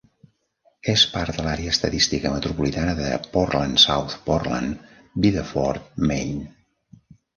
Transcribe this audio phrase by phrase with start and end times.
[0.93, 6.47] És part de l'àrea estadística metropolitana de Portland-South Portland-Biddeford, Maine.